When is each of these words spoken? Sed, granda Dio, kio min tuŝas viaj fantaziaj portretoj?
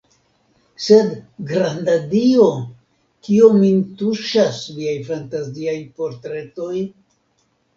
Sed, 0.85 1.11
granda 1.51 1.97
Dio, 2.13 2.47
kio 3.27 3.51
min 3.59 3.83
tuŝas 4.01 4.59
viaj 4.79 4.97
fantaziaj 5.11 5.77
portretoj? 6.01 6.75